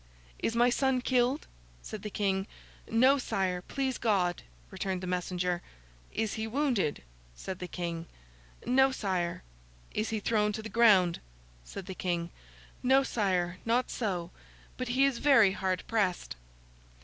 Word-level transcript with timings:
'Is 0.39 0.55
my 0.55 0.71
son 0.71 0.99
killed?' 0.99 1.45
said 1.83 2.01
the 2.01 2.09
King. 2.09 2.47
'No, 2.89 3.19
sire, 3.19 3.61
please 3.61 3.99
God,' 3.99 4.41
returned 4.71 5.01
the 5.01 5.05
messenger. 5.05 5.61
'Is 6.11 6.33
he 6.33 6.47
wounded?' 6.47 7.03
said 7.35 7.59
the 7.59 7.67
King. 7.67 8.07
'No, 8.65 8.91
sire.' 8.91 9.43
'Is 9.91 10.09
he 10.09 10.19
thrown 10.19 10.53
to 10.53 10.63
the 10.63 10.69
ground?' 10.69 11.19
said 11.63 11.85
the 11.85 11.93
King. 11.93 12.31
'No, 12.81 13.03
sire, 13.03 13.59
not 13.63 13.91
so; 13.91 14.31
but, 14.75 14.87
he 14.87 15.05
is 15.05 15.19
very 15.19 15.51
hard 15.51 15.83
pressed. 15.85 16.35